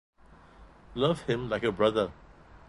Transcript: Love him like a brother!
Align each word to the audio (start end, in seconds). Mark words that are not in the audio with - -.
Love 0.95 1.21
him 1.27 1.47
like 1.47 1.61
a 1.61 1.71
brother! 1.71 2.11